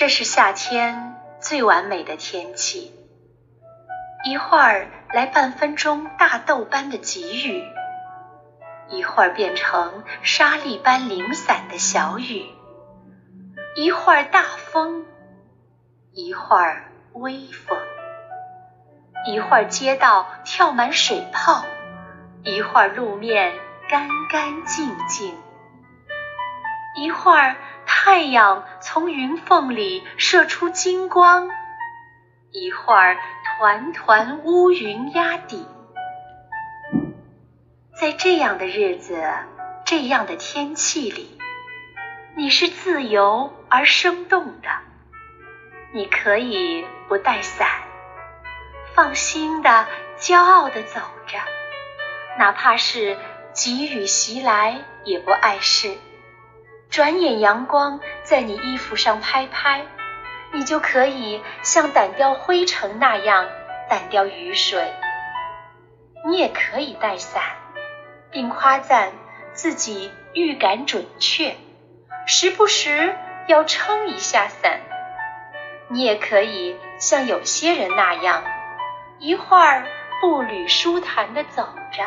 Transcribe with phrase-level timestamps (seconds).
[0.00, 2.90] 这是夏天最完美的天气。
[4.24, 7.62] 一会儿来半分钟大豆般的急雨，
[8.88, 12.46] 一会儿变成沙粒般零散的小雨，
[13.76, 15.04] 一会儿大风，
[16.14, 17.78] 一会儿微风，
[19.26, 21.62] 一会儿街道跳满水泡，
[22.42, 23.52] 一会儿路面
[23.86, 25.36] 干干净净，
[26.96, 27.54] 一会儿
[27.92, 31.50] 太阳从云缝里射出金光，
[32.52, 33.18] 一会儿。
[33.58, 35.66] 团团乌云压顶，
[37.92, 39.22] 在这样的日子、
[39.84, 41.36] 这样的天气里，
[42.36, 44.68] 你是自由而生动的。
[45.92, 47.68] 你可以不带伞，
[48.94, 49.86] 放心的、
[50.18, 51.38] 骄傲的走着，
[52.38, 53.18] 哪怕是
[53.52, 55.98] 急雨袭来也不碍事。
[56.90, 59.86] 转眼阳光在你衣服上拍拍。
[60.52, 63.46] 你就可以像掸掉灰尘那样
[63.88, 64.92] 掸掉雨水。
[66.26, 67.42] 你也可以带伞，
[68.32, 69.12] 并夸赞
[69.52, 71.54] 自己预感准确，
[72.26, 74.80] 时不时要撑一下伞。
[75.86, 78.42] 你也可以像有些人那样，
[79.20, 79.86] 一会儿
[80.20, 82.04] 步履舒坦地走着，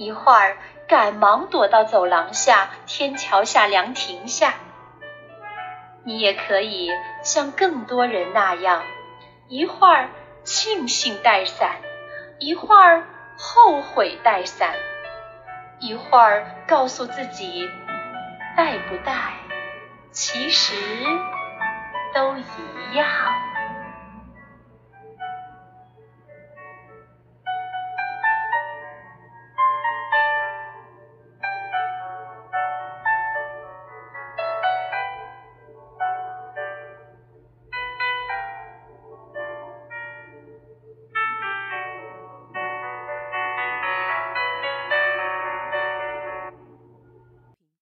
[0.00, 0.56] 一会儿
[0.88, 4.54] 赶忙躲到走廊下、天桥下凉亭下。
[6.04, 6.90] 你也可以
[7.22, 8.82] 像更多人那样，
[9.48, 10.08] 一会儿
[10.42, 11.76] 庆幸带伞，
[12.38, 13.04] 一会儿
[13.36, 14.70] 后悔带伞，
[15.80, 17.68] 一会儿告诉自己
[18.56, 19.12] 带不带，
[20.12, 20.72] 其实
[22.14, 23.06] 都一样。